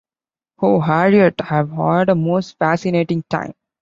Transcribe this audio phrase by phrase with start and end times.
[0.59, 3.53] Oh, Harriet, I’ve had a most fascinating time.